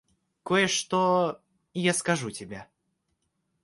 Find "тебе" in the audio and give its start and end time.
2.31-2.65